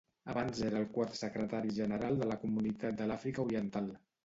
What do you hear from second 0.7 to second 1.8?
el quart Secretari